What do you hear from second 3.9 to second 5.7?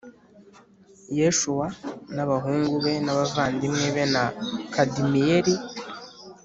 be na Kadimiyeli